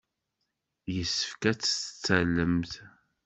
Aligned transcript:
Yessefk 0.95 1.41
ad 1.51 1.57
tt-tallem. 1.57 2.57